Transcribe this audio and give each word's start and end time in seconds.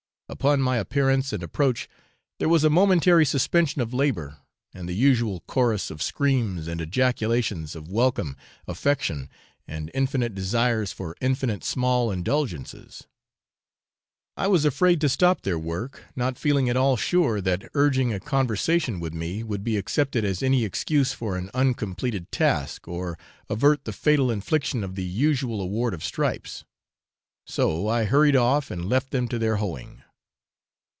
Upon 0.31 0.61
my 0.61 0.77
appearance 0.77 1.33
and 1.33 1.43
approach 1.43 1.89
there 2.39 2.47
was 2.47 2.63
a 2.63 2.69
momentary 2.69 3.25
suspension 3.25 3.81
of 3.81 3.93
labour, 3.93 4.37
and 4.73 4.87
the 4.87 4.95
usual 4.95 5.41
chorus 5.41 5.91
of 5.91 6.01
screams 6.01 6.69
and 6.69 6.79
ejaculations 6.79 7.75
of 7.75 7.89
welcome, 7.89 8.37
affection, 8.65 9.29
and 9.67 9.91
infinite 9.93 10.33
desires 10.33 10.93
for 10.93 11.17
infinite 11.19 11.65
small 11.65 12.11
indulgences. 12.13 13.07
I 14.37 14.47
was 14.47 14.63
afraid 14.63 15.01
to 15.01 15.09
stop 15.09 15.41
their 15.41 15.59
work, 15.59 16.05
not 16.15 16.37
feeling 16.39 16.69
at 16.69 16.77
all 16.77 16.95
sure 16.95 17.41
that 17.41 17.69
urging 17.73 18.13
a 18.13 18.19
conversation 18.21 19.01
with 19.01 19.13
me 19.13 19.43
would 19.43 19.65
be 19.65 19.75
accepted 19.75 20.23
as 20.23 20.41
any 20.41 20.63
excuse 20.63 21.11
for 21.11 21.35
an 21.35 21.49
uncompleted 21.53 22.31
task, 22.31 22.87
or 22.87 23.17
avert 23.49 23.83
the 23.83 23.91
fatal 23.93 24.31
infliction 24.31 24.81
of 24.81 24.95
the 24.95 25.03
usual 25.03 25.59
award 25.59 25.93
of 25.93 26.01
stripes; 26.05 26.63
so 27.45 27.89
I 27.89 28.05
hurried 28.05 28.37
off 28.37 28.71
and 28.71 28.87
left 28.87 29.11
them 29.11 29.27
to 29.27 29.37
their 29.37 29.57
hoeing. 29.57 30.03